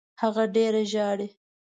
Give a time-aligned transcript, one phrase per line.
[0.21, 1.27] هغه ډېره ژاړي.